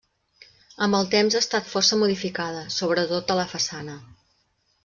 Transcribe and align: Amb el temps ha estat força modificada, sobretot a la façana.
Amb 0.85 0.97
el 0.99 1.05
temps 1.11 1.37
ha 1.39 1.43
estat 1.45 1.69
força 1.75 1.99
modificada, 2.05 2.65
sobretot 2.79 3.35
a 3.37 3.41
la 3.45 3.49
façana. 3.57 4.03